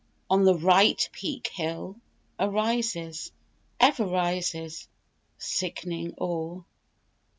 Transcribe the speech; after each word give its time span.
On 0.31 0.45
the 0.45 0.55
right 0.57 1.07
Peak 1.11 1.45
Hill 1.53 1.95
arises 2.39 3.31
Ever 3.79 4.07
rises, 4.07 4.87
sickening, 5.37 6.15
o'er. 6.19 6.65